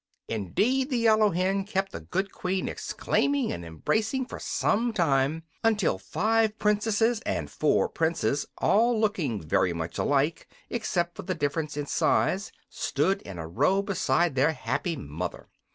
Indeed, 0.27 0.89
the 0.89 0.97
yellow 0.97 1.29
hen 1.29 1.63
kept 1.63 1.91
the 1.91 1.99
good 1.99 2.31
Queen 2.31 2.67
exclaiming 2.67 3.51
and 3.51 3.63
embracing 3.63 4.25
for 4.25 4.39
some 4.39 4.93
time, 4.93 5.43
until 5.63 5.99
five 5.99 6.57
Princesses 6.57 7.19
and 7.21 7.51
four 7.51 7.87
Princes, 7.87 8.47
all 8.57 8.99
looking 8.99 9.39
very 9.39 9.73
much 9.73 9.99
alike 9.99 10.47
except 10.71 11.15
for 11.15 11.21
the 11.21 11.35
difference 11.35 11.77
in 11.77 11.85
size, 11.85 12.51
stood 12.67 13.21
in 13.21 13.37
a 13.37 13.47
row 13.47 13.83
beside 13.83 14.33
their 14.33 14.53
happy 14.53 14.95
mother. 14.95 15.47